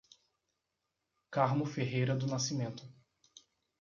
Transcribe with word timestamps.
Carmo 1.29 1.63
Ferreira 1.63 2.15
do 2.15 2.25
Nascimento 2.25 2.83